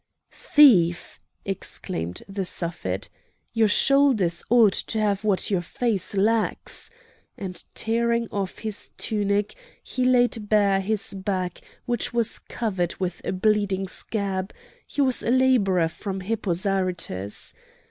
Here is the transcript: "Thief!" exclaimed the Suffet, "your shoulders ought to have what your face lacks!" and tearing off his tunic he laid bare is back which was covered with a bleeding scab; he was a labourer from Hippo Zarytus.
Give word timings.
"Thief!" 0.31 1.19
exclaimed 1.45 2.23
the 2.27 2.43
Suffet, 2.43 3.07
"your 3.53 3.67
shoulders 3.67 4.43
ought 4.49 4.73
to 4.73 4.99
have 4.99 5.23
what 5.23 5.51
your 5.51 5.61
face 5.61 6.17
lacks!" 6.17 6.89
and 7.37 7.63
tearing 7.75 8.27
off 8.31 8.57
his 8.57 8.89
tunic 8.97 9.53
he 9.83 10.03
laid 10.03 10.49
bare 10.49 10.83
is 10.83 11.13
back 11.13 11.61
which 11.85 12.15
was 12.15 12.39
covered 12.39 12.95
with 12.99 13.21
a 13.23 13.31
bleeding 13.31 13.87
scab; 13.87 14.53
he 14.87 15.01
was 15.01 15.21
a 15.21 15.29
labourer 15.29 15.87
from 15.87 16.21
Hippo 16.21 16.53
Zarytus. 16.53 17.53